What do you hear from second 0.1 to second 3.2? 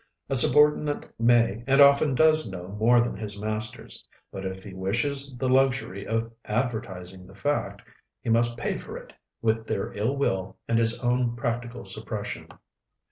A subordinate may and often does know more than